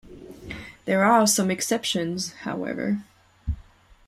There 0.85 1.03
are 1.05 1.27
some 1.27 1.51
exceptions, 1.51 2.33
however. 2.39 3.03